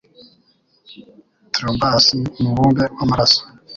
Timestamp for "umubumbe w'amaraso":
2.39-3.41